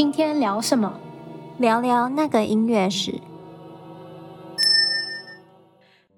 [0.00, 0.98] 今天聊什么？
[1.58, 3.20] 聊聊那个音乐史。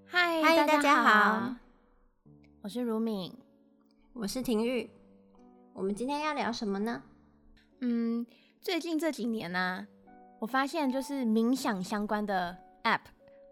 [0.06, 1.56] 嗨，嗨，大家好，
[2.62, 3.36] 我是如敏，
[4.12, 4.88] 我是婷玉。
[5.72, 7.02] 我们今天要聊什么呢？
[7.80, 8.24] 嗯，
[8.60, 9.86] 最近这几年呢、啊，
[10.38, 13.00] 我发现就是冥想相关的 App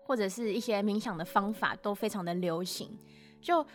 [0.06, 2.96] 或者是一些冥想的方法都非常的流行。
[3.42, 3.66] 就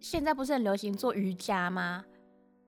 [0.00, 2.02] 现在不是很流行做瑜伽吗？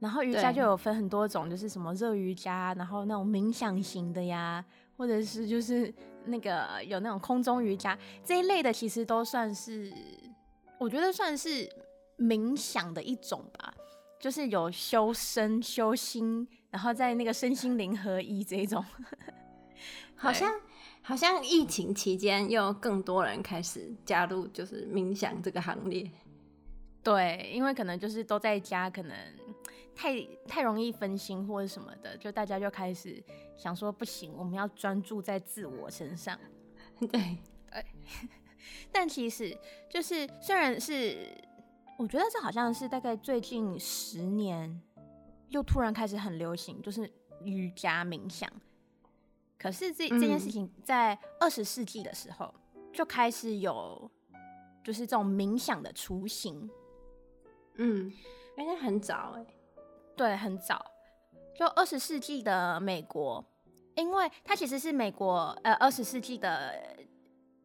[0.01, 4.65] 然后瑜伽就有分很多种，就是什么热瑜伽，然后那种冥想型的呀，
[4.97, 9.93] 或者是就是那个有那种空中瑜伽这一类的，其实都算是，
[10.79, 11.69] 我觉得算是
[12.17, 13.75] 冥想的一种吧，
[14.19, 18.83] 就是有修身修心，然后在那个身心灵合一这一种。
[20.17, 20.51] 好像
[21.03, 26.11] 好像疫情期间又更多人开始加入，就是冥想这个行列。
[27.03, 29.15] 对，因为可能就是都在家，可能。
[29.95, 33.23] 太太容易分心或者什么的，就大家就开始
[33.57, 36.39] 想说不行，我们要专注在自我身上。
[36.99, 37.85] 对对，
[38.93, 39.57] 但其实
[39.89, 41.27] 就是虽然是，
[41.99, 44.81] 我觉得这好像是大概最近十年
[45.49, 47.11] 又突然开始很流行，就是
[47.43, 48.51] 瑜伽冥想。
[49.59, 52.55] 可是这这件事情在二十世纪的时候
[52.93, 54.11] 就开始有，
[54.83, 56.69] 就是这种冥想的雏形。
[57.75, 58.11] 嗯，
[58.57, 59.60] 因为很早哎、欸。
[60.21, 60.85] 对，很早，
[61.55, 63.43] 就二十世纪的美国，
[63.97, 66.79] 因为它其实是美国呃二十世纪的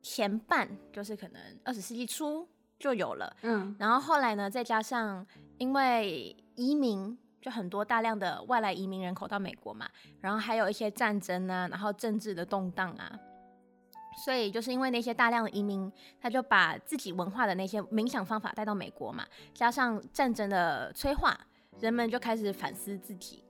[0.02, 2.48] 前半，就是可能二十世纪初
[2.80, 9.90] 就有了，嗯，然后后来呢，再加上因为移民，就很多大量的外来移民人口到美国嘛，
[10.22, 13.20] 然后还有一些战争啊，然后政治的动荡啊，
[14.24, 21.38] 所以就是因为那些大量的移民，他就把自己文化的那些冥想方法带到美国嘛，加上战争的催化。
[21.80, 23.44] 人们就开始反思自己，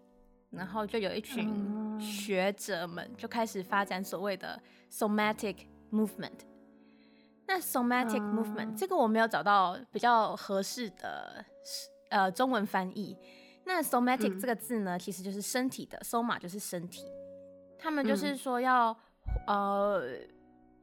[0.50, 6.40] 然后就有一群学者们就开始发展所谓的 somatic movement。
[7.47, 11.46] 那 somatic movement 这个我没有找到比较合适的
[12.09, 13.16] 呃中文翻译。
[13.63, 17.06] 那 somatic 这个字呢，其实就是身体的，soma 就是身体。
[17.78, 18.96] 他们就是说要
[19.47, 20.03] 呃，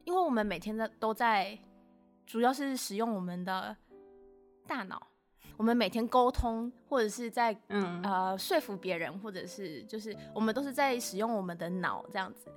[0.04, 1.58] 因为我们每天的都在，
[2.26, 3.76] 主要是使用我们的
[4.66, 5.11] 大脑。
[5.56, 12.50] 我们每天沟通，或者是在嗯呃说服别人，或者是就是我们都是在使用我们的脑这样子，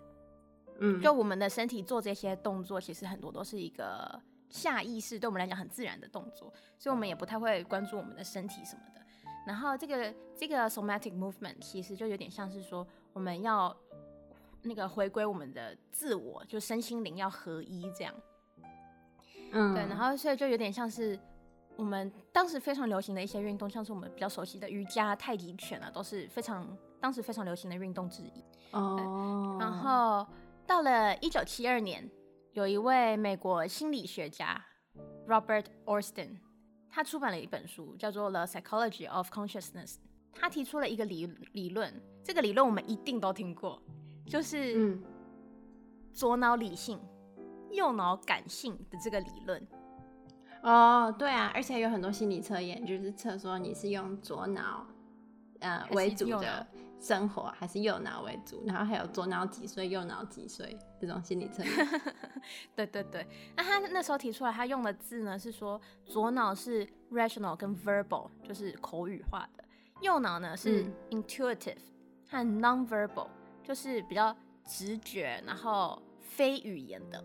[0.80, 4.20] 嗯，就我们的身体做这些动作，其实很多都是一个
[4.50, 9.02] 下意识，对我们来讲很自然的动作，所以我们也不太会关注我们的身体什么的。
[9.46, 13.76] 然后这个这个 somatic movement 其实就有点像是说，我们要
[14.64, 18.16] 那个回归我们的自我，就身心灵要合一这样，
[19.52, 21.20] 嗯，对，然后所以就有点像是。
[21.78, 26.66] 我们当时非常流行的一些运动，像是我们比较熟悉的瑜伽、太极拳啊，都是非常
[27.00, 28.44] 当时非常流行的运动之一。
[28.72, 29.58] 哦。
[29.60, 30.26] 然后
[30.66, 32.10] 到了一九七二年，
[32.54, 34.64] 有一位美国心理学家
[35.28, 36.38] Robert Ornstein，
[36.90, 39.96] 他出版了一本书，叫做《The Psychology of Consciousness》。
[40.34, 41.94] 他提出了一个理理论，
[42.24, 43.82] 这个理论我们一定都听过，
[44.28, 44.98] 就是
[46.14, 47.00] 左脑理性、
[47.72, 49.68] 右脑感性的这个理论。
[50.66, 54.84] 哦，对啊，而且有很多心理测验，就是测说你是用左脑
[55.60, 56.66] 呃为主的
[57.00, 62.02] 生活，还是右脑为主，然后还有左脑几岁，右脑几岁这种心理测验。
[62.76, 69.64] 对对对，那他那时候提出来，他用的字呢是说左脑是 rational 跟 verbal，就是口语化的；
[70.02, 71.78] 右脑呢是 intuitive
[72.28, 73.28] 和 non-verbal，
[73.64, 77.24] 就是比较直觉，然后非语言的。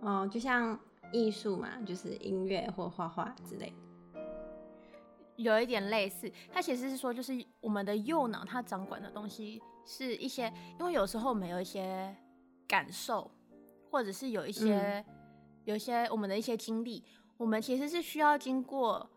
[0.00, 0.78] 哦，就像。
[1.12, 3.72] 艺术嘛，就是音乐或画画之类
[4.12, 4.20] 的，
[5.36, 6.30] 有一点类似。
[6.50, 12.14] 它其实是说，就是我们的右脑，它掌管的东西是一些，因为有时候我们有一些
[12.66, 13.30] 感受，
[13.90, 15.04] 或者是有一些、嗯、
[15.64, 17.04] 有一些我们的一些经历，
[17.36, 19.08] 我们其实是需要经过，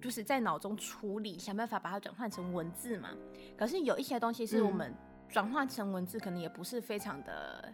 [0.00, 3.10] 就是在脑中处理，想办法把它转换成文字嘛。
[3.56, 4.94] 可是有一些东西是我们
[5.28, 7.72] 转换成文字，可能也不是非常的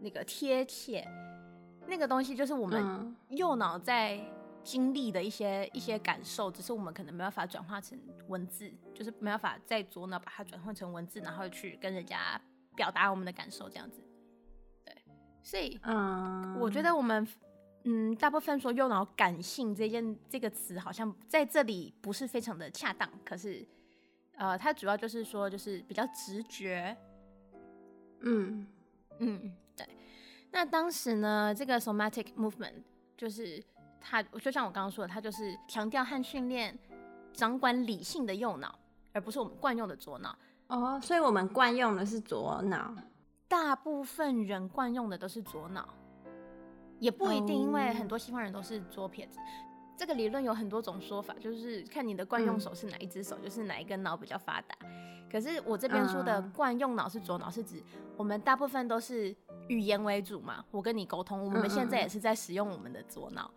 [0.00, 1.06] 那个贴切。
[1.86, 4.20] 那个东西就是我们右脑在
[4.62, 7.98] 经历的一些一些感受，只是我们可能没办法转化成
[8.28, 12.40] 文字，就是没办法在左脑把它转换成文字，然后去跟人家
[12.76, 14.00] 表达我们的感受，这样子。
[14.84, 14.94] 对，
[15.42, 17.26] 所以，嗯，我觉得我们，
[17.82, 23.10] 嗯，大部分说右脑感性这件这个词，好像在这里不是非常的恰当。
[23.24, 23.66] 可是，
[24.36, 26.96] 呃，它主要就是说，就是比较直觉。
[28.20, 28.66] 嗯
[29.18, 29.52] 嗯。
[30.52, 32.74] 那当时呢，这个 somatic movement
[33.16, 33.60] 就是
[33.98, 36.78] 它，就像我刚刚说的，它就是强调和训练
[37.32, 38.78] 掌管理性的右脑，
[39.12, 40.36] 而不是我们惯用的左脑。
[40.68, 42.94] 哦，所以我们惯用的是左脑，
[43.48, 45.88] 大部分人惯用的都是左脑，
[46.98, 49.38] 也不一定，因为很多西方人都是左撇子。
[50.02, 54.76] 这个理论有很多种说法，就是看你的惯用手是哪一只手，嗯、就是哪一根脑比较发达。
[55.30, 57.80] 可是我这边说的惯用脑是左脑，是指
[58.16, 59.32] 我们大部分都是
[59.68, 60.64] 语言为主嘛。
[60.72, 63.48] 我跟你沟通，我们现在也是在使用我们的左脑。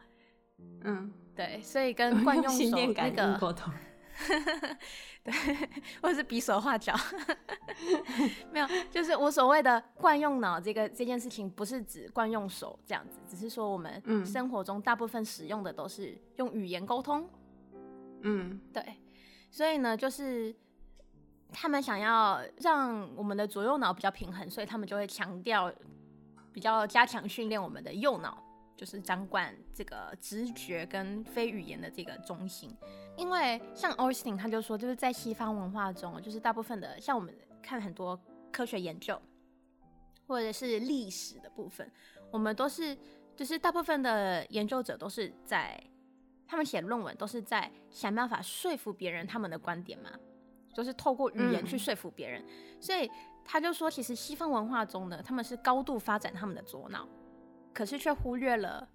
[0.82, 3.74] 嗯，对，所以跟 惯用手那个沟通。
[5.24, 5.34] 对，
[6.02, 6.94] 或者是比手画脚，
[8.52, 17.30] 没有，就是我所谓的惯用脑这个这件事情，不是指惯用手这样子，只是说我们生活中大部分使用的都是用语言沟通。
[18.22, 18.84] 嗯，对，
[19.52, 20.56] 所以呢，就是
[21.52, 25.72] 他们想要让我们的左右脑比较平衡，所以他们就会强调
[26.54, 28.42] 比较加强训练我们的右脑，
[28.76, 32.76] 就是掌管这个直觉跟非语言的这个中心。
[33.18, 38.20] 因为像 Austin 他就说，就是在西方文化中，就是大部分的像我们看很多
[38.52, 39.22] 科学研究，
[40.28, 41.90] 或者是历史的部分，
[42.32, 42.98] 我们都是
[43.36, 45.82] 就是大部分的研究者都是在
[46.48, 50.12] 他们写论文都是在想办法说服别人他们的观点嘛，
[50.74, 52.42] 就是透过语言去说服别人。
[52.42, 52.82] 嗯。
[52.82, 53.10] 所以
[53.44, 57.08] 他就说，其实西方文化中呢，他们是高度发展他们的左脑，
[57.76, 58.90] 可是却忽略了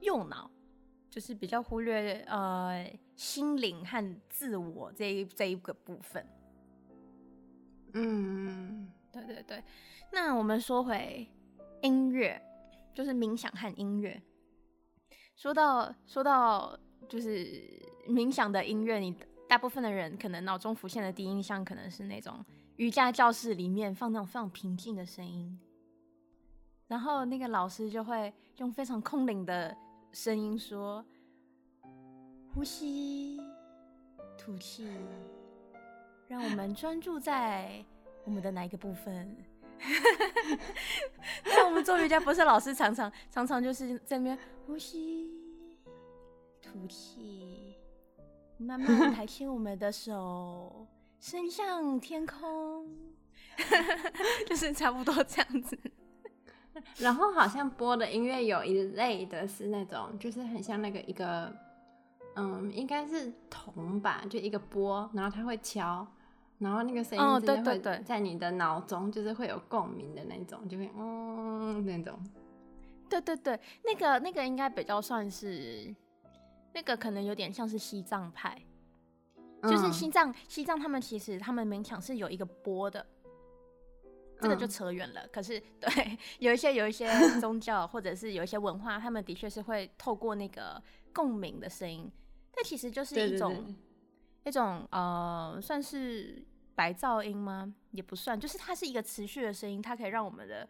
[0.00, 0.50] 右脑。
[1.10, 6.26] 就是比较忽略呃心灵和自我这一这一个部分，
[7.92, 9.62] 嗯，对对对。
[10.10, 11.28] 那我们说回
[11.82, 12.40] 音乐，
[12.94, 14.22] 就是冥想和音乐。
[15.36, 16.74] 说到说到
[17.10, 17.44] 就是
[18.08, 19.14] 冥想的音乐，你
[19.46, 22.42] 大部分的人可能脑中浮现的第一印象可能是那种
[22.76, 25.60] 瑜伽教室里面放那种非常平静的声音，
[26.92, 29.74] 然后那个老师就会用非常空灵的。
[30.12, 31.02] 声音说
[32.52, 33.40] ：“呼吸，
[34.36, 34.86] 吐气，
[36.28, 37.82] 让我们专注在
[38.26, 39.34] 我们的哪一个部分？”
[41.46, 45.30] 那我们做瑜伽不是老师常常常常就是在那边呼吸、
[46.60, 47.74] 吐气，
[48.58, 50.86] 慢慢抬起我们的手，
[51.18, 52.86] 伸向天空，
[54.46, 55.78] 就是差不多这样子。
[56.98, 61.54] 然后好像播的音乐有一类的是那种，就是很像那个一个，
[62.36, 66.06] 嗯，应该是铜吧，就一个波，然后它会敲，
[66.58, 72.18] 然后那个声音直接会在你的脑中就是会有共鸣的那种，就会嗯那种。
[73.08, 75.94] 对对对，那个那个应该比较算是，
[76.72, 78.56] 那个可能有点像是西藏派，
[79.64, 83.04] 就是西藏西藏他们其实他们勉强是有一个波的。
[84.42, 87.08] 这个就扯远了，嗯、可是对，有一些有一些
[87.40, 90.82] 宗教或者是有一些文化，他们的确是会透过那个
[91.14, 92.10] 共鸣的声音，
[92.54, 93.74] 但其实就是一种
[94.44, 96.44] 一种呃，算是
[96.74, 97.72] 白噪音吗？
[97.92, 100.68] 也不算，就是它是一个持续的声音，它可以让我们的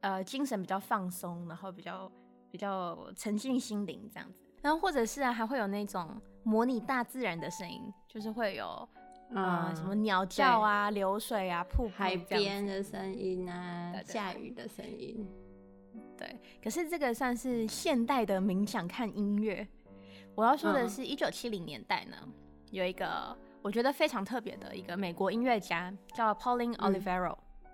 [0.00, 2.10] 呃精神比较放松，然后比较
[2.50, 8.88] 比较沉浸心灵这样子，然后或者是啊，还会有那种模拟大自然的声音，就是会有。
[9.30, 15.26] 嗯，嗯，什么鸟叫啊，流水啊，瀑布，海边的声音啊，下雨的声音。
[16.16, 19.66] 对，可是这个算是现代的冥想看音乐。
[20.34, 22.32] 我要说的是，一九七零年代呢，嗯、
[22.70, 27.70] 有一个我觉得非常特别的一个美国音乐家叫 Pauline Olivero，、嗯、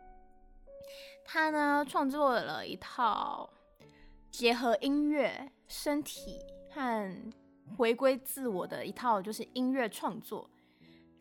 [1.24, 3.50] 他呢创作了一套
[4.30, 6.38] 结合音乐、身体
[6.70, 7.14] 和
[7.76, 10.48] 回归自我的一套，就是音乐创作。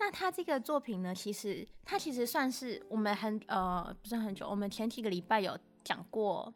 [0.02, 6.54] 那他这个作品呢，其实他其实算是我们很呃不是很久，我们前几个礼拜有讲过，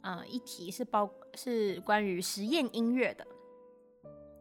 [0.00, 3.26] 呃一题是包是关于实验音乐的，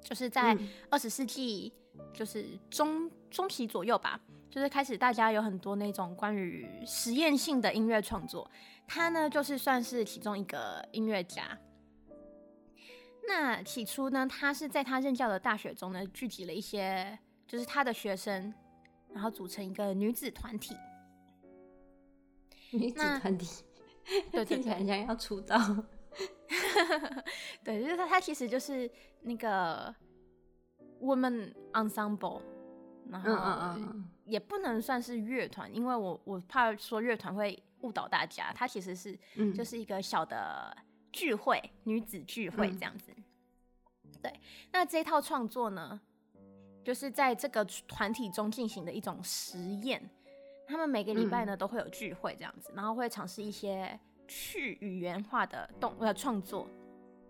[0.01, 0.57] 就是在
[0.89, 1.73] 二十世纪
[2.13, 4.17] 就是中中期左右吧，
[4.49, 8.49] 就是开始大家有很多那种关于实验性的音乐创作，
[8.87, 11.59] 他呢就是算是其中一个音乐家。
[13.27, 17.19] 那起初呢，他是在他任教的大学中呢聚集了一些。
[17.51, 18.53] 就是他的学生，
[19.13, 20.73] 然后组成一个女子团体。
[22.71, 23.65] 女子团体，
[24.31, 25.57] 对， 听起来很像要出道。
[27.61, 28.89] 对，就是他，他其实就是
[29.23, 29.93] 那个
[31.01, 32.41] woman ensemble，
[33.09, 33.77] 然后
[34.23, 38.53] 也不能算是乐团，因为我我怕说乐团会误导大家。
[38.53, 39.19] 他其实是
[39.53, 40.73] 就是一个小的
[41.11, 43.11] 聚会，嗯、女子聚会这样子。
[44.21, 44.39] 对，
[44.71, 45.99] 那这套创作呢？
[46.83, 50.01] 就是在这个团体中进行的一种实验，
[50.67, 56.67] 他们每个礼拜呢都会有聚会这样子，然后会尝试一些去语言化的动呃创作，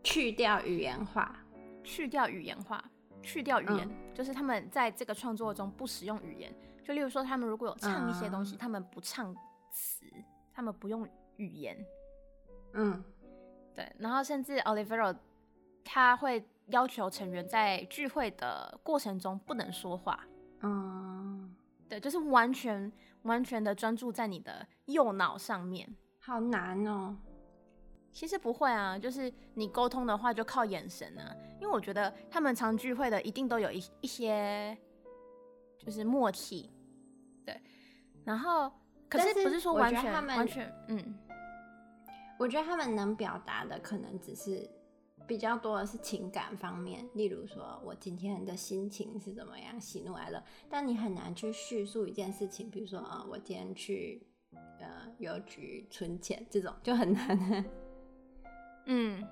[0.03, 1.35] 去掉语言化，
[1.83, 2.83] 去掉语言化，
[3.21, 6.53] 去掉语言，嗯、就是他们在这个创作中不使用语言，
[6.83, 9.35] 就例如说，他们如果有唱一些东西，嗯、他们不唱
[9.71, 10.05] 词，
[10.53, 11.77] 他们不用语言。
[12.73, 13.03] 嗯，
[13.75, 13.91] 对。
[13.97, 15.15] 然后甚至 Olivero
[15.83, 20.19] 他会要求成员在聚会的过程中不能说话。
[20.61, 21.55] 嗯，
[21.89, 22.91] 对，就是完全
[23.23, 25.95] 完全的专注在你的右脑上面。
[26.19, 27.17] 好难哦。
[28.11, 34.77] 其实不会啊，就是你沟通的话就靠眼神啊，因为我觉得他们常聚会的一定都有一一些
[35.79, 36.69] 就是默契，
[37.45, 37.59] 对。
[38.25, 38.71] 然后
[39.09, 41.17] 可是不是说完全完全嗯，
[42.37, 44.69] 我觉得他们能表达的可能只是
[45.27, 54.27] 比较多的是情感方面，例如说我今天的心情是怎么样，喜怒哀乐，但你很难去叙述一件事情，比如说啊、呃，我今天去
[54.79, 57.65] 呃邮局存钱这种就很难。
[58.87, 59.25] 嗯，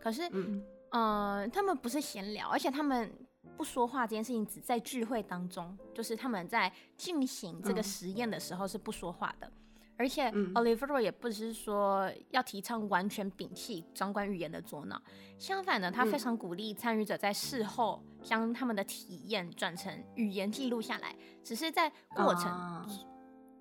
[0.00, 3.12] 可是，嗯，呃，他们不是闲聊，而且他们
[3.56, 9.46] 不说话这件事情只在聚会当中，就是他们在进行这个实验的时候是不说话的。
[9.46, 9.52] 嗯、
[9.98, 15.02] 而且、嗯、Olivero 也不是说要提倡完全摒弃掌管语言的左脑，
[15.38, 22.44] 相反呢，他非常鼓励参与者在事后将他们的体验转成语言记录下来，只是在过程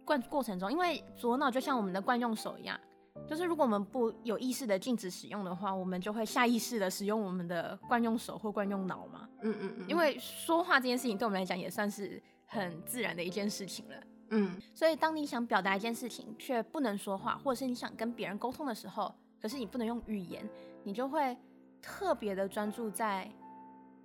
[0.05, 2.79] 过、哦、过程中，因为左脑就像我们的惯用手一样。
[3.27, 9.27] 就是如果我们不有意识的禁止使用的话，我们就会下意识的使用我们的惯用手或惯用脑嘛。
[9.41, 9.85] 嗯嗯嗯。
[9.89, 13.95] 因为说话这件事情对我们来讲也算是很自然的一件事情了。
[14.29, 14.59] 嗯。
[14.73, 20.47] 所以当你想表达一件事情却不能说话，或者是你想跟别人沟通的时候，可是你不能用语言，
[20.83, 21.37] 你就会
[21.81, 23.31] 特别的专注在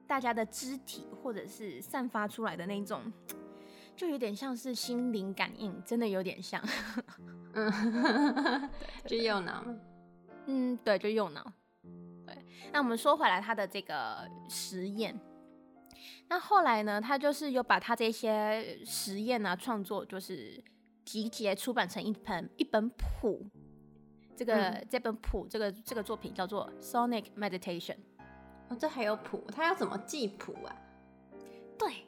[0.06, 3.00] 大家的肢体或者是散发出来的那种。
[3.94, 6.60] 就有点像是心灵感应，真的有点像。
[7.52, 8.70] 嗯，
[9.04, 9.62] 就右脑。
[10.46, 11.52] 嗯，对，就右脑。
[12.26, 12.34] 对，
[12.72, 15.14] 那我们说回来，他的这个实验，
[16.28, 20.62] 那后来呢，他就是有把他这些实验啊创作，就是
[21.04, 23.46] 集结出版成一本一本谱。
[24.36, 27.94] 这个、嗯、这本谱，这个这个作品叫做《Sonic Meditation》。
[28.68, 29.44] 哦，这还有谱？
[29.52, 30.74] 他要怎么记谱啊？
[31.78, 32.06] 对。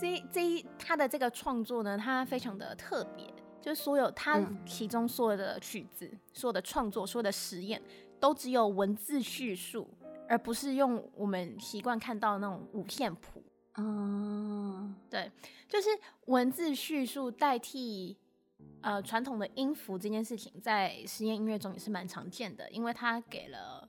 [0.00, 3.26] 这这一他的这个创作呢，他非常的特别，
[3.60, 7.82] 就是所有他其中所有的曲子、嗯、所有的创作、所有的实验，
[8.18, 9.86] 都只有文字叙述，
[10.32, 13.44] 而不是用我们习惯看到的那种五线谱。
[13.74, 15.30] 嗯，对，
[15.68, 15.90] 就是
[16.24, 18.16] 文字叙述代替
[18.80, 23.86] 呃传统的音符这件事情，在实验音乐中也是蛮常见的，因为它给了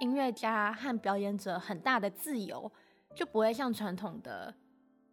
[0.00, 2.70] 音乐家和表演者很大的自由，
[3.14, 4.54] 就不会像传统的。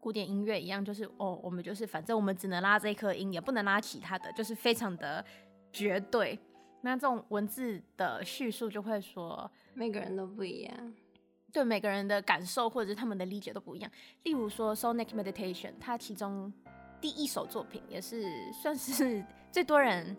[0.01, 5.23] 古典音乐一样，就是哦，我们就是反正我们只能拉这一颗音，也不能拉其他的，就是非常的
[5.71, 6.37] 绝对。
[6.81, 10.93] 那这种文字的叙述就会说，每个人都不一样，
[11.53, 13.91] 对每个人的感受或者是他们的理解都不一样。
[14.23, 16.51] 例如说《Sonic Meditation》，它其中
[16.99, 20.17] 第一首作品也是算是最多人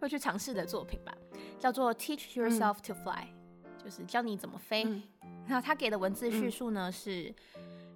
[0.00, 1.14] 会去尝试的作品吧，
[1.58, 3.22] 叫做《Teach Yourself to Fly》，
[3.64, 4.84] 嗯，就是教你怎么飞。
[4.84, 5.02] 嗯，
[5.46, 7.34] 然后他给的文字叙述呢，嗯，是。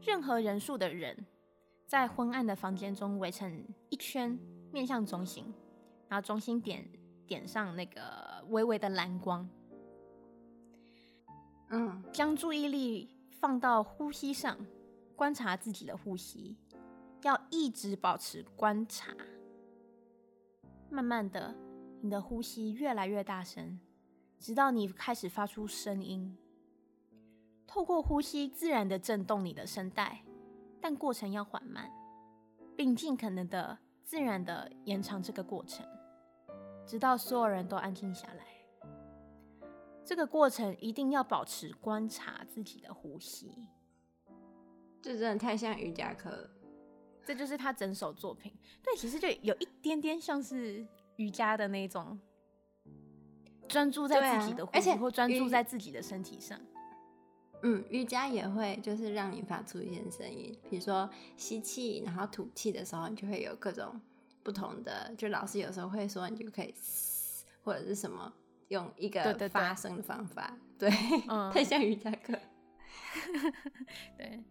[0.00, 1.26] 任何人数的人
[1.84, 4.38] 在昏暗的房间中围成一圈，
[4.72, 5.52] 面向中心，
[6.08, 6.88] 然后中心点
[7.26, 8.00] 点上那个
[8.48, 9.46] 微微的蓝光。
[11.70, 14.56] 嗯，将注意力放到呼吸上，
[15.14, 16.56] 观察自己的呼吸，
[17.22, 19.14] 要一直保持观察。
[20.90, 21.54] 慢慢的，
[22.00, 23.78] 你的呼吸越来越大声，
[24.38, 26.36] 直到你开始发出声音。
[27.66, 30.24] 透过呼吸，自然的震动你的声带，
[30.80, 31.90] 但过程要缓慢，
[32.74, 35.86] 并尽可能的自然的延长这个过程，
[36.86, 38.57] 直到所有人都安静下来。
[40.08, 43.52] 这个过程一定要保持观察自己的呼吸。
[45.02, 46.50] 这真的太像瑜伽课了，
[47.26, 48.50] 这就是他整首作品。
[48.82, 50.86] 对，其实就有一点点像是
[51.16, 52.18] 瑜伽的那种，
[53.68, 56.58] 专注在自己的呼吸，或专注在自己的身体上。
[57.62, 64.00] 嗯，瑜伽也会就是让你发出一些声音，比如说吸气，然后吐气的时候，你就会有各种
[64.42, 65.14] 不同的。
[65.18, 68.32] 就老师有时候会说，你就可以嘶，或者是什么，
[68.68, 70.56] 用一个发声的方法。
[70.78, 72.38] 对，对，对，嗯， 太像瑜伽课。
[74.16, 74.42] 对。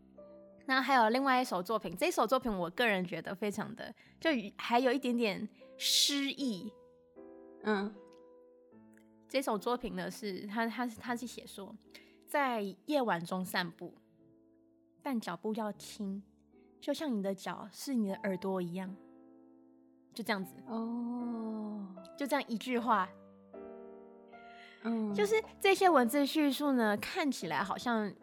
[0.65, 5.47] 那还有另外一首作品，这首作品我个人觉得非常的，就还有一点点
[5.77, 6.71] 诗意。
[7.63, 7.95] 嗯，
[9.29, 11.75] 这首作品呢是他他他是写说。
[12.27, 13.93] 在夜晚中散步，
[15.01, 16.21] 但脚步要轻，
[16.81, 18.93] 就像你的脚是你的耳朵一样，
[20.13, 22.05] 就这样子哦，oh.
[22.17, 23.07] 就这样一句话，
[24.83, 28.13] 嗯，就是这些文字叙述呢，看起来好像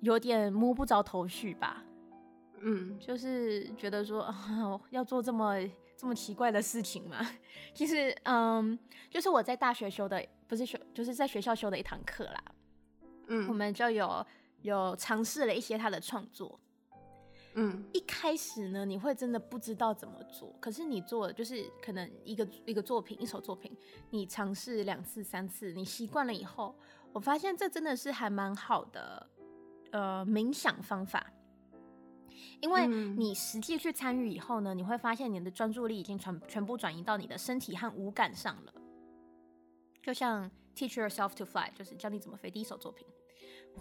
[0.00, 1.82] 有点摸不着头绪吧，
[2.60, 5.56] 嗯，就是觉得说、啊、 要做这么
[5.96, 7.18] 这么奇怪的事情嘛。
[7.74, 8.78] 其 实，嗯，
[9.10, 12.44] 就是我在大学修的，不是修，就是在学校修的一堂课啦。
[13.28, 14.24] 嗯，我们就有
[14.62, 16.60] 有尝试了一些他的创作。
[17.58, 20.54] 嗯，一开始呢，你会真的不知道怎么做。
[20.60, 23.74] 可是你做，就是可能一个一个作品，一首作品，
[24.10, 26.74] 你尝试两次、三次，你习惯了以后，
[27.12, 29.26] 我发现这真的是还蛮好的，
[29.90, 31.32] 呃，冥想方法。
[32.60, 38.74] 因为你实际去参与以后呢，你会发现你的专注力已经全全部转移到你的身体和五感上了。
[40.02, 42.50] 就像 Teach Yourself to Fly，就是教你怎么飞。
[42.50, 43.06] 第一首作品，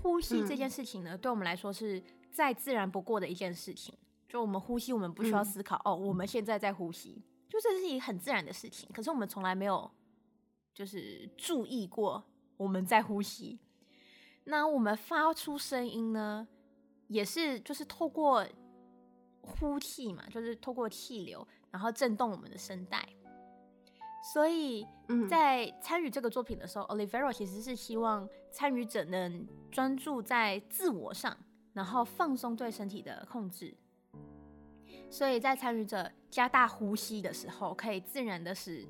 [0.01, 2.01] 呼吸这件事情呢，对我们来说是
[2.35, 3.97] 再自然不过的一件事情。
[4.27, 8.89] 就我们呼吸，我们不需要思考哦，我们现在在呼吸，就这是一个很自然的事情。
[8.93, 9.89] 可是我们从来没有
[10.73, 12.21] 就是注意过
[12.57, 13.57] 我们在呼吸。
[14.43, 16.45] 那我们发出声音呢，
[17.07, 18.45] 也是就是透过。
[19.47, 23.07] 呼气嘛，就是透过气流，然后震动我们的声带。
[24.33, 24.83] 所以，
[25.29, 31.37] 在参与这个作品的时候，嗯，Olivero 其实是希望参与者能专注在自我上，
[31.75, 33.77] 然后放松对身体的控制。
[35.11, 38.87] 所以在参与者加大呼吸的时候，可以自然的使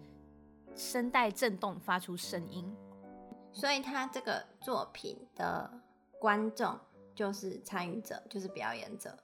[0.73, 2.73] 声带震动，发出声音。
[3.51, 5.69] 所以，他这个作品的
[6.19, 6.79] 观众
[7.13, 9.17] 就是参与者，就是表演者。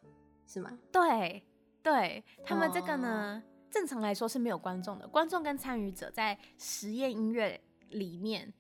[0.47, 0.77] 是吗？
[0.91, 1.41] 对，
[1.81, 3.71] 对他们这个呢，oh.
[3.71, 5.07] 正常来说是没有观众的。
[5.07, 8.53] 观众跟参与者在实验音乐里面，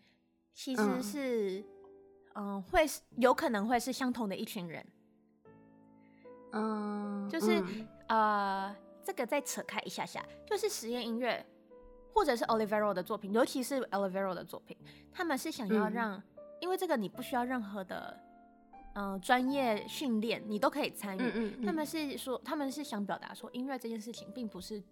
[0.53, 1.65] 其实是，
[2.35, 4.85] 嗯，嗯，会是有可能会是相同的一群人。
[6.51, 11.45] 嗯，就是、嗯、呃，这个再扯开一下下，就是实验音乐，
[12.13, 14.77] 或者是 Olivero 的作品，尤其是 Olivero 的作品，
[15.11, 16.23] 他们是想要让，嗯、
[16.59, 18.19] 因为这个你不需要任何的。
[18.93, 21.21] 嗯，专业训练你都可以参与。
[21.21, 21.65] 嗯嗯嗯。
[21.65, 24.83] 他们是说，他们是想表达说，音乐这件事情并不是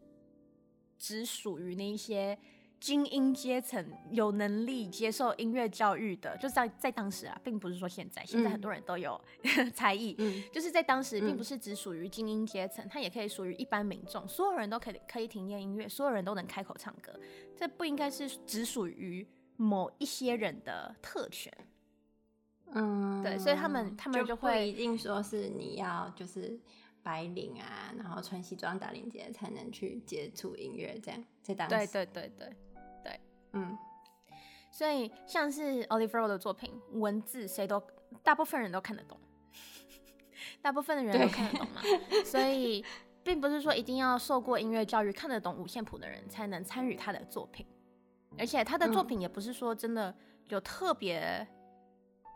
[0.97, 2.39] 只属于那一些
[2.79, 6.37] 精英阶层有能力接受音乐教育的。
[6.37, 9.19] 就在在当时啊，并不是说现在，现在很多人都有
[9.73, 10.15] 才艺。
[10.17, 10.43] 嗯。
[10.51, 17.11] 就是在当时，并不是只属于精英阶层，它也可以属于一般民众，所有人都可以可以听见音乐，所有人都能开口唱歌。
[17.55, 21.53] 这不应该是只属于某一些人的特权。
[22.71, 26.59] 嗯，对，所以他们他们就会就一定说是你要就是
[27.01, 32.55] 白领啊，然后穿西装打领结才能去接触音乐这样，在当时对对对对对，
[33.53, 33.77] 嗯，
[34.71, 37.81] 所以像是 Olivero 的作品，文字谁都
[38.23, 39.19] 大部分人都看得懂，
[40.62, 41.81] 大部分的人都看得懂嘛，
[42.25, 42.83] 所以
[43.23, 47.65] 并不是说一定要受过音乐教育看得懂五线谱的人才能参与他的作品，
[48.38, 50.15] 而且他的作品也不是说真的
[50.47, 51.47] 有特别。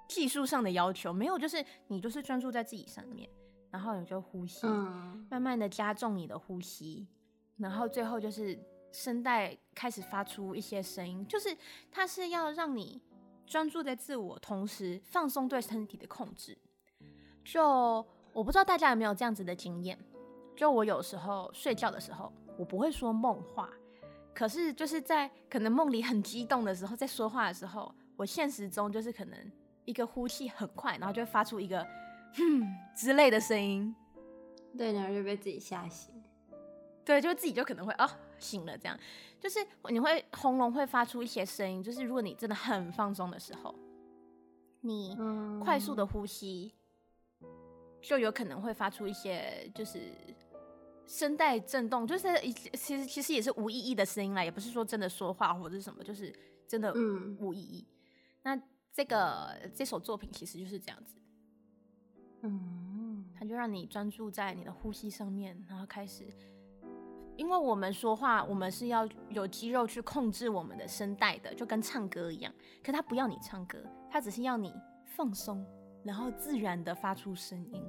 [0.05, 3.27] 技术上的要求没有，就是你就是专注在自己上面，
[3.71, 7.07] 然后你就呼吸，嗯、慢慢的加重你的呼吸，
[7.57, 8.59] 然后最后就是
[8.93, 11.57] 声带开始发出一些声音，就是
[11.91, 13.01] 它是要让你
[13.45, 16.57] 专注在自我，同时放松对身体的控制。
[17.43, 17.61] 就
[18.31, 19.99] 我不知道大家有没有这样子的经验，
[20.55, 23.69] 就我有时候睡觉的时候，我不会说梦话，
[24.33, 29.51] 可是就是在可能梦里很激动的时候，在说话的时候，我现实中就是可能。
[29.85, 31.85] 一个呼气很快，然后就会发出一个
[32.35, 33.93] “哼”之类的声音，
[34.77, 36.23] 对，然后就被自己吓醒。
[37.03, 38.09] 对，就自己就可能会哦
[38.43, 38.99] 醒了，这样
[39.39, 43.73] 就是你会喉咙会发出一些声音，就是如果你真的很放松的时候，
[44.81, 45.17] 你
[45.63, 46.73] 快速的呼吸，
[47.41, 47.47] 嗯、
[48.01, 50.11] 就有可能会发出一些就是
[51.07, 52.27] 声带震动，就是
[52.73, 56.31] 其实其实也是无意义的声音啦，也不是说真的说话或者是什么，就是
[56.67, 56.93] 真的
[57.39, 57.87] 无意义。
[57.87, 57.95] 嗯、
[58.43, 58.63] 那。
[58.95, 61.15] 这个这首作品其实就是这样子，
[62.41, 66.27] 嗯，它就让你专注在你的呼吸上面，然后开始，
[67.37, 72.53] 因为我们说话，我们是要有肌肉去控制我们的声带的，就跟唱歌一样。
[72.83, 73.77] 可他不要你唱歌，
[74.09, 74.73] 他只是要你
[75.05, 75.65] 放松，
[76.03, 77.83] 然后自然的发出声音。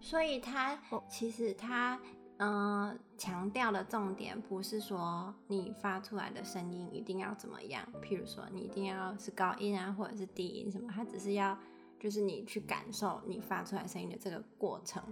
[0.00, 1.98] 所以他其实他。
[2.38, 11.58] 嗯，强调的重点不是说你发出来的声音一定要怎么样，譬如说你一定要是高音啊，或者是低音什么，他只是要
[11.98, 15.02] 就是你去感受你发出来声音的这个过程。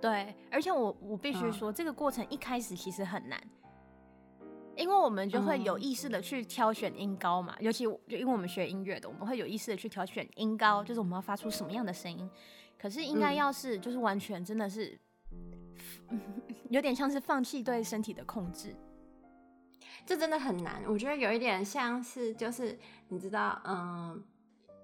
[0.00, 3.40] 对，而且我我必须说，嗯、这个过程一开始其实很难，
[4.76, 12.30] 因为我们就会有意识的去挑选音高嘛，嗯、尤其就因为我们学音乐的，我们会有意识的去挑选音高，就是我们要发出什么样的声音。
[12.78, 14.98] 可是应该要是就是完全真的是。
[16.70, 18.74] 有点像是放弃对身体的控制，
[20.04, 20.82] 这真的很难。
[20.86, 24.22] 我觉得有一点像是，就是你知道，嗯，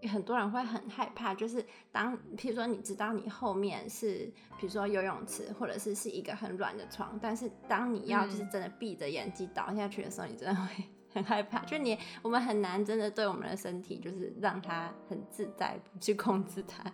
[0.09, 11.61] 很多人会很害怕，就是当，譬如说你知道你后面是，比如说游泳池，或者是是一个很软的床，但是当你要就是真的闭着眼睛倒下去的时候，嗯、你真的会很害怕。
[11.65, 16.85] 就你我们很难真的对我们的身体，就是让它很自在不去控制它，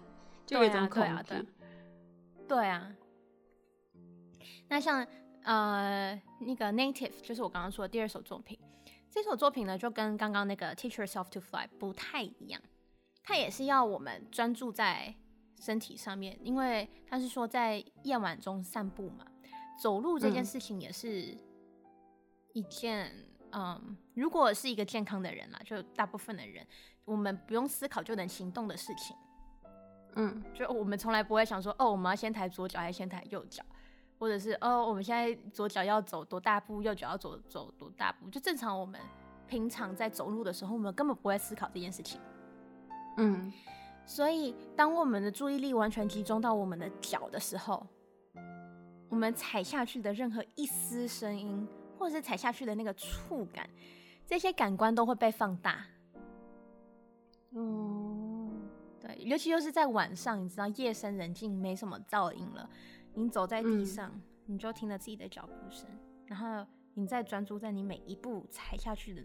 [0.46, 1.48] 就有一种恐惧。
[2.46, 2.92] 对啊。
[4.68, 5.06] 那像
[5.42, 8.58] 呃那个 Native，就是我刚刚说的第二首作品，
[9.10, 12.60] 这首作品呢就跟刚刚那个 Teach Yourself to Fly 不太一样。
[13.30, 15.14] 它也是要我们专注在
[15.60, 19.24] 身体上面，因为他是说在夜晚中散步嘛，
[19.80, 21.38] 走路这件事情也是
[22.54, 23.06] 一件，
[23.52, 26.66] 嗯，嗯，如果是一个健康的人啦，就大部分的人，
[27.04, 29.16] 我们不用思考就能行动的事情，
[30.16, 33.62] 嗯，就我们从来不会想说，哦，我们要先抬左脚还是先抬右脚，
[34.18, 39.00] 或者是哦，我们现在左脚要走多大步，右脚要走走多大步，就正常我们
[39.46, 42.20] 平常在走路的时候，我们根本不会思考这件事情。
[43.16, 43.52] 嗯，
[44.06, 47.86] 所以当我们的注意力完全集中到我们的脚的时候，
[49.08, 51.66] 我们踩下去的任何一丝声音，
[51.98, 53.68] 或者是踩下去的那个触感，
[54.26, 55.84] 这些感官都会被放大。
[57.50, 58.68] 嗯，
[59.00, 62.70] 对，尤其又是在晚上，你知道夜深人静，没什么噪音了，
[63.14, 65.86] 你走在地上，嗯、你就听着自己的脚步声，
[66.26, 69.22] 然后你再专注在你每一步踩下去的。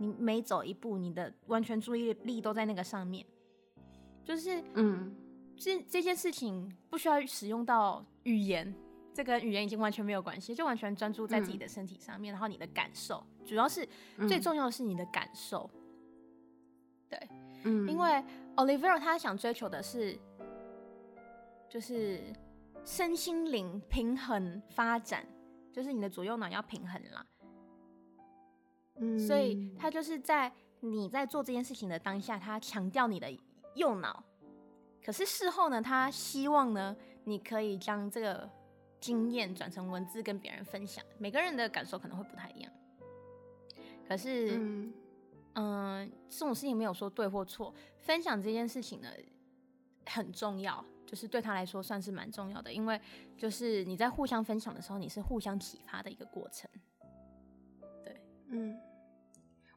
[0.00, 3.22] 你每走一步，你的完全注意力都在那个上面，
[4.24, 5.14] 就是，嗯，
[5.58, 8.74] 这这件事情不需要使用到语言，
[9.12, 13.86] 这跟语言已经完全没有关系，就完全专注在自己的身体上面，嗯、然后你的感受，主要是、
[14.16, 15.68] 嗯、最重要的是你的感受，
[17.10, 17.20] 对，
[17.64, 18.24] 嗯，因为
[18.56, 20.18] Olivero 他想追求的是，
[21.68, 22.22] 就是
[22.86, 25.26] 身心灵平衡发展，
[25.70, 27.26] 就是你的左右脑要平衡啦。
[29.18, 33.30] 所以他就是在你在做这件事情的当下，他强调你的
[33.74, 34.22] 右脑。
[35.02, 38.48] 可是事后呢，他希望呢，你可以将这个
[39.00, 41.02] 经验转成文字跟别人分享。
[41.18, 42.70] 每个人的感受可能会不太一样。
[44.06, 44.92] 可是，嗯、
[45.54, 47.74] 呃，这种事情没有说对或错。
[47.96, 49.08] 分享这件事情呢，
[50.04, 53.00] 很重要，就是对他来说算是蛮重要的，因为
[53.38, 56.70] 就是你在互相分享的时候，你是互相启发的一个过程。
[58.04, 58.78] 对，嗯。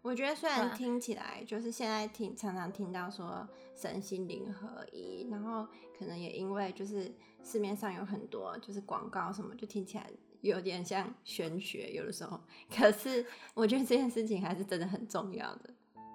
[0.04, 5.66] 我觉得虽然听起来就是现在听常常听到说身心灵合一，然后
[5.98, 7.10] 可能也因为就是
[7.42, 10.12] 市面上有很多就是广告什么，就听起来
[10.42, 12.38] 有点像玄学，有的时候。
[12.70, 15.70] 可是我觉得这件事情还是真的很重要的，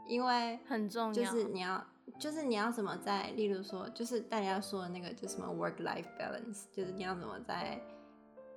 [0.07, 1.83] 因为很重要，就是你要
[2.19, 7.83] 就是你要怎么在，例如说就是大家说的那个就什么 work life balance，就是你要怎么在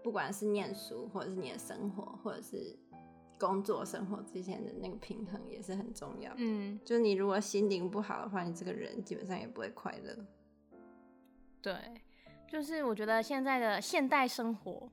[0.04, 2.78] 不管是念书或者是你的生活或者是。
[3.41, 6.32] 工作生活之间的那个平衡也是很重要。
[6.38, 10.15] 嗯，就你如果心灵不好的话，你这个人基本上也不会快乐。
[11.60, 11.73] 对，
[12.47, 14.88] 就是我觉得现在的现代生活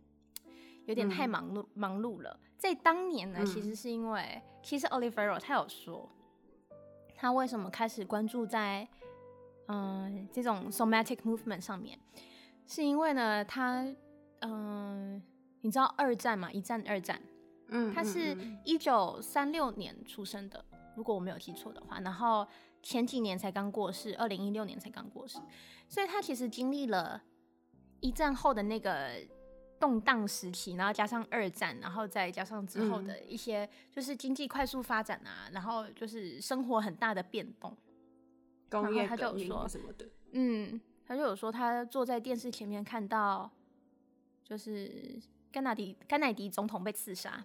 [0.86, 2.40] 有点太忙碌、嗯、忙碌了。
[2.56, 6.10] 在当年呢，其实是因为，嗯、其实 Olivero 他有说，
[7.14, 8.88] 他为什么开始关注在
[9.66, 11.98] 嗯、呃、这种 somatic movement 上面，
[12.66, 13.82] 是因为呢，他
[14.40, 15.22] 嗯、呃，
[15.60, 16.50] 你知道二战嘛？
[16.50, 17.20] 一战、二战。
[17.68, 20.64] 嗯，他是一九三六年出生的，
[20.96, 22.00] 如果我没有记错的话。
[22.00, 22.46] 然后
[22.82, 25.38] 前几年才刚过世，二零一六年才刚过世，
[25.88, 27.22] 所以他其实经历了
[28.00, 29.10] 一战后的那个
[29.78, 37.76] 动荡时期，然后加上二战，然后再加上之后的一些就是经济快速发展啊，然后就是生活很大的变动。
[38.70, 43.50] 工业革命什么的，嗯，他就有说他坐在电视前面看到，
[44.44, 45.18] 就是
[45.50, 47.44] 甘乃迪甘乃迪总统被刺杀。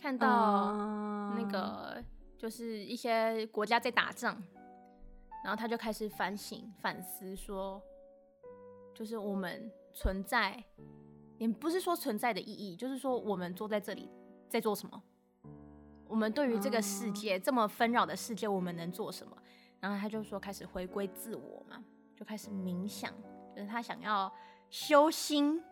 [0.00, 0.72] 看到
[1.34, 2.02] 那个
[2.36, 4.40] 就是一些国家在打仗，
[5.44, 7.82] 然后他就开始反省反思，说，
[8.94, 10.62] 就是我们存在，
[11.36, 14.08] 也不是说存在的意义，就是说我们坐在这里
[14.48, 15.02] 在做什么？
[16.06, 19.36] 我们对于这个世界这么纷扰的世界，我们能做什么？
[19.80, 21.84] 然后他就说开始回归自我嘛，
[22.16, 23.12] 就开始冥想，
[23.54, 24.32] 就是他想要
[24.70, 25.62] 修心。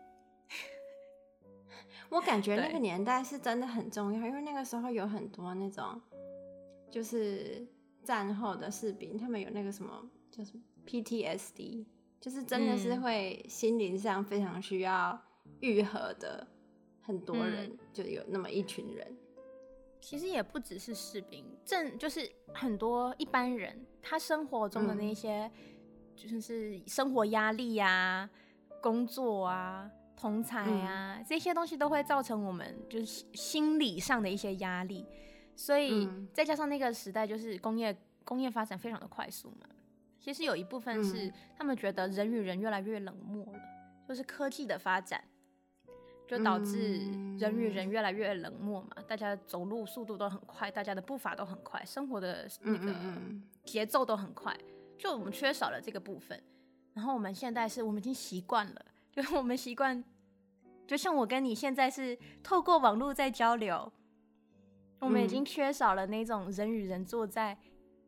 [2.09, 6.01] 我感觉那个年代是真的很重要，因为那个时候有很多那种，
[6.89, 7.67] 就是
[8.03, 11.85] 战后的士兵，他们有那个什么叫什么 PTSD，
[12.21, 15.21] 就是真的是会心灵上非常需要
[15.59, 16.47] 愈合的
[17.01, 19.17] 很多人，嗯、就有那么一群人。
[19.99, 25.51] 其实也不只是士兵，正就是很多一般人，他生活中的那些，嗯、
[26.15, 28.29] 就是生活压力呀、啊、
[28.81, 29.91] 工作啊。
[30.17, 35.05] 同才啊，嗯、这些东西都会造成我们就是心理上的一些压力，
[35.55, 39.67] 所以、嗯、再加上那个时代就是工业工业发展非常的快速嘛。
[40.19, 45.23] 其实有一部分是他们觉得人与人越来越冷漠了，嗯、就是科技的发展，
[46.27, 46.97] 就导致
[47.37, 48.89] 人与人越来越冷漠嘛。
[48.95, 52.93] 嗯、大家走路速度都很快，大家的步伐都很快，生活的那个
[53.63, 54.57] 节奏都很快，
[54.97, 56.41] 就我们缺少了这个部分。
[56.93, 58.85] 然后我们现在是我们已经习惯了，
[59.17, 60.03] 就 是我们习惯，
[60.85, 63.91] 就像我跟你现在是透过网络在交流，
[64.99, 67.57] 我们已经缺少了那种人与人坐在。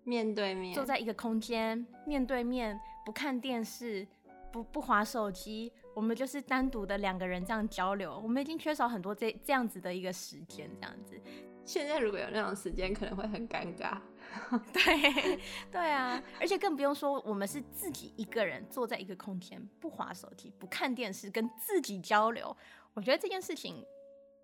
[0.03, 4.07] 面对面坐在一个空间，面对面不看电视，
[4.51, 8.19] 不不划手机，我们就是单独的两个人这样交流。
[8.23, 11.19] 我们已经缺少很多这这样子的一个时间，这样子。
[11.65, 13.99] 现在如果有那种时间，可能会很尴尬。
[14.73, 15.39] 对
[15.71, 22.55] 对啊，而且更不用说我们是自己一个人坐在一个空间，不划手机，不看电视，跟自己交流。
[22.93, 23.85] 我觉得这件事情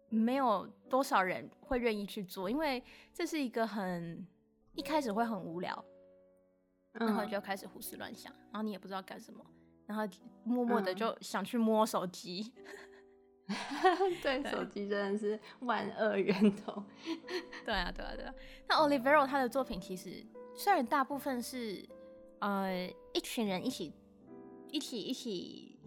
[0.09, 4.25] 没有多少人会愿意去做，因为这是一个很。
[4.77, 5.85] 一开始会很无聊，
[6.91, 9.41] 然后就开始胡思乱想，嗯、然后你也不知道干什么，
[9.85, 10.05] 然后
[10.43, 12.51] 默默的就想去摸手机。
[12.57, 12.65] 嗯、
[14.23, 16.83] 对，手机真的是万恶源头。
[17.63, 18.33] 对啊，对啊，对啊。
[18.67, 21.87] 那 Olivero 他的作品其实虽然大部分是
[22.39, 23.93] 呃一群人一起
[24.71, 25.79] 一起一起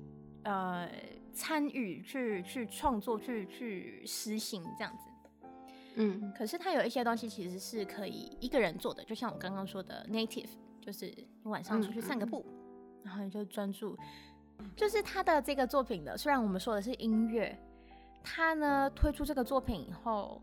[0.44, 0.88] 呃
[1.32, 5.04] 参与去去创作去去实行这样子。
[5.96, 11.06] 嗯，可是他有一些东西其实是可以一个人做的，就像我刚刚说的 native，就是
[11.42, 13.98] 你晚上出去散个步，嗯嗯、然后你就专注。
[14.76, 17.58] 就是他的这个作品的，虽然我们说的是音乐，
[18.22, 20.40] 他呢推出这个作品以后，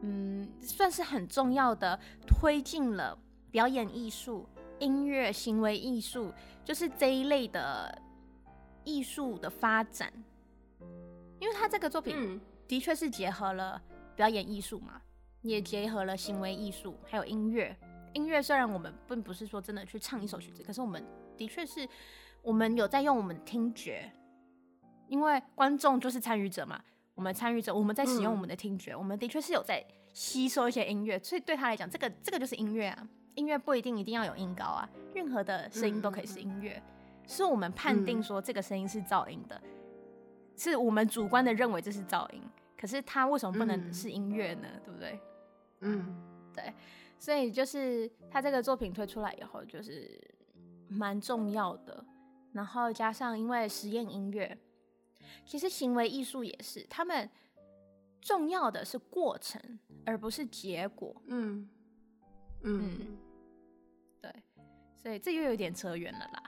[0.00, 3.18] 嗯，算是很重要的推进了
[3.50, 6.32] 表演艺术、音乐、行为艺术，
[6.64, 8.00] 就是这一类的
[8.84, 10.12] 艺术的发展。
[11.40, 13.80] 因为他这个作品的确是结合了。
[14.18, 15.00] 表演艺术嘛，
[15.42, 17.72] 也结合了行为艺术，还有音乐。
[18.14, 21.00] 音乐虽然我们并不是说真的去唱一首曲子，可是我们
[21.36, 21.88] 的确是，
[22.42, 24.10] 我们有在用我们听觉，
[25.08, 26.80] 因为观众就是参与者嘛。
[27.14, 31.18] 我们参与者，我们在使用我们的听觉，嗯、我们的确是有在吸收一些音乐。
[31.18, 33.08] 所以对他来讲，这个这个就是音乐啊。
[33.34, 36.80] 音乐不一定一定要有音高啊，任何的声音都可以是音乐。
[36.80, 39.70] 嗯、是我们判定说这个声音是噪音的，嗯、
[40.56, 42.40] 是我们主观的认为这是噪音。
[42.76, 44.68] 可是它为什么不能是音乐呢？
[44.74, 45.20] 嗯、对不对？
[45.80, 46.16] 嗯，
[46.54, 46.72] 对，
[47.18, 50.20] 所以就是他这个作品推出来以后，就是
[50.88, 52.04] 蛮重要的。
[52.58, 54.58] 然后加上因为实验音乐，
[55.46, 57.30] 其实行为艺术也是，他们
[58.20, 61.14] 重要的是过程，而不是结果。
[61.26, 61.68] 嗯
[62.62, 63.18] 嗯，嗯
[64.20, 64.42] 对，
[65.00, 66.42] 所以这又有点扯远了啦。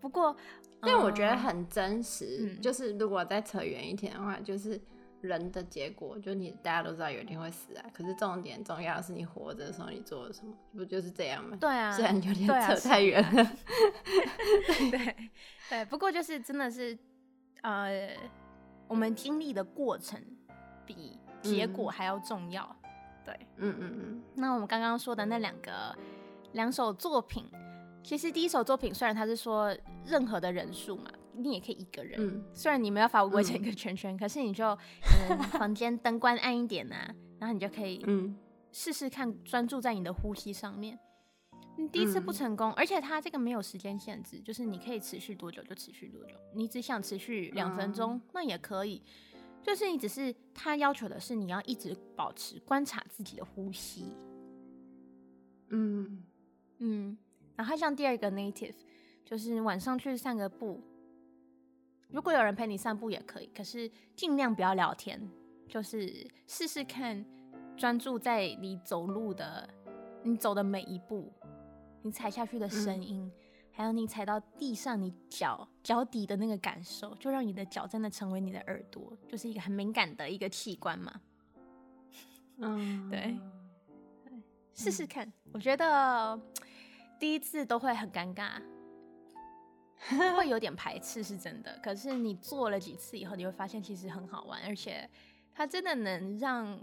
[0.00, 0.36] 不过，
[0.82, 4.80] 因为我觉得很真实，嗯、就是如果再扯远一点的话，就是。
[5.26, 7.84] 人的结果，就你大家都知道有一天会死啊。
[7.92, 11.56] 可是重点重要的是你活着的时候你做了什么，不就是这样吗？
[11.60, 13.42] 对啊，虽然有点扯太远了。
[13.42, 13.52] 啊、
[14.90, 15.16] 对
[15.68, 16.96] 对，不过就是真的是，
[17.62, 18.16] 呃，
[18.86, 20.20] 我们经历的过程
[20.84, 22.64] 比结果还要重要。
[22.82, 22.90] 嗯、
[23.24, 24.22] 对，嗯嗯嗯。
[24.34, 25.96] 那我们刚刚说的那两个
[26.52, 27.44] 两首作品，
[28.02, 31.10] 其实第一首作品虽然他是说任何的人数嘛。
[31.36, 34.66] 你也可以一个人，嗯、虽然你没有法围成一个圈圈，嗯、可是你就
[35.28, 38.36] 嗯房间灯关暗一点啊， 然后你就可以嗯
[38.72, 40.98] 试试看专注在你的呼吸上面。
[41.76, 46.36] 你第一次不成功，嗯、而且它这个没有时间限制，就是你可以持续多久就持续多久。
[46.54, 49.02] 你只想持续两分钟，嗯、那也可以。
[49.60, 54.12] 就是你只是他要求的是你要一直保持观察自己的呼吸。
[55.70, 56.22] 嗯
[56.78, 57.18] 嗯，
[57.56, 58.74] 然后像第二个 native，
[59.24, 60.80] 就是晚上去散个步。
[62.08, 65.20] 如果有人陪你散步也可以，可是尽量不要聊天，
[65.68, 67.24] 就是试试看，
[67.76, 69.68] 专注在你走路的，
[70.22, 71.32] 你走的每一步，
[72.02, 73.32] 你踩下去的声音，嗯、
[73.72, 81.20] 还有你踩到地上你脚脚底的那个感受，就让你的脚真的成为你的耳朵，就是一个很敏感的一个器官嘛。
[82.58, 83.36] 嗯，对，
[84.72, 86.40] 试试看，嗯、我觉得
[87.18, 88.62] 第一次都会很尴尬。
[90.36, 95.08] 会有点排斥是真的，可是你做了几次以后，你会发现其实很好玩，而且
[95.52, 96.78] 它真的能让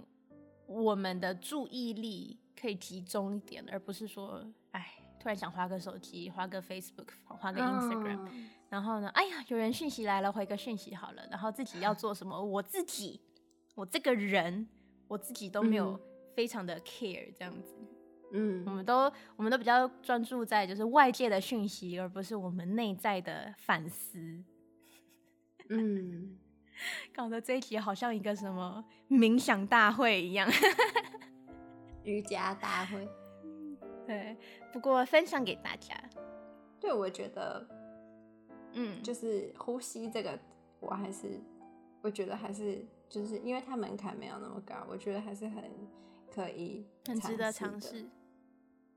[0.66, 4.88] 我们的注意力可以集中一点，而不是说，哎，
[5.20, 8.30] 突然想花个手机，花个 Facebook，花个 Instagram，、oh.
[8.70, 13.22] 然后呢，哎呀，有人讯息来了，回个讯息好了，然后自己要做什么，我自己，
[13.76, 14.68] 我这个人，
[15.08, 16.00] 我自己都没有
[16.34, 17.76] 非常的 care 这样子。
[18.34, 24.44] 嗯，我们都我们都比较专注在就是外界的讯息，而不是我们内在的反思。
[25.70, 26.38] 嗯，
[27.13, 30.50] 搞得这一集好像一个什么冥想大会一样，
[32.04, 33.08] 瑜伽大会。
[34.08, 34.36] 对，
[34.74, 35.96] 不过分享给大家。
[36.80, 37.65] 对，我觉得，
[38.74, 40.38] 嗯，就是呼吸这个，
[40.80, 41.39] 我还是
[42.02, 45.63] 我觉得还是就是因为它门槛没有那么高，我觉得还是很
[46.34, 48.10] 可以，很值得尝试。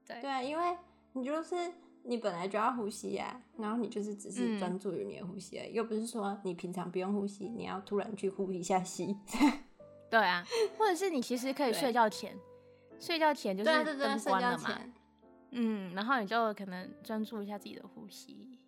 [0.07, 0.77] 对对啊，因为
[1.13, 1.55] 你就是
[2.03, 9.17] 你本来就要呼吸呀、啊，然后你就是只是专注于你的呼吸而已，嗯、又不是说你平常不用呼吸，你要突然去呼一下吸。
[10.11, 10.45] 对啊，
[10.79, 12.37] 或者是你其实可以睡觉前，
[13.01, 14.81] 睡觉前就是灯关了嘛，
[15.51, 18.61] 嗯，然后你就可能专注一下自己的呼吸，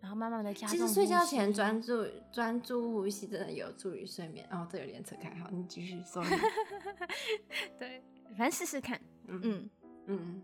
[0.00, 0.66] 然后慢慢的加。
[0.66, 4.46] 其实睡觉前专注专注呼吸真的有助于睡眠。
[4.50, 6.22] 哦，这有点扯开，好，你继续说。
[7.78, 8.02] 对，
[8.36, 9.00] 反正试试看。
[9.26, 9.70] 嗯嗯
[10.06, 10.42] 嗯，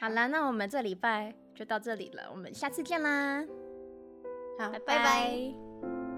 [0.00, 3.44] 好啦，那我们这礼拜就到这里了，我们下次见啦。
[4.58, 4.96] 好，拜拜。
[4.96, 6.17] 拜拜。